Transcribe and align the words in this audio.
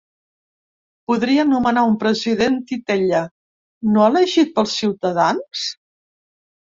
Podria 1.09 1.43
nomenar 1.49 1.83
un 1.89 1.97
president 2.03 2.57
titella, 2.71 3.19
no 3.97 4.07
elegit 4.07 4.55
pels 4.57 4.73
ciutadans? 4.79 5.67